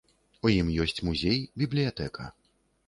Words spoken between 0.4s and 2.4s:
У ім ёсць музей, бібліятэка.